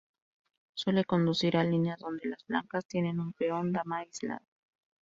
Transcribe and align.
Suele 0.73 1.05
conducir 1.05 1.55
a 1.57 1.63
líneas 1.63 1.99
donde 1.99 2.27
las 2.27 2.43
blancas 2.47 2.87
tienen 2.87 3.19
un 3.19 3.33
peón 3.33 3.71
dama 3.71 3.99
aislado. 3.99 4.47